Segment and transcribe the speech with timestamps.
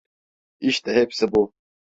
[0.59, 1.53] İşte hepsi bu.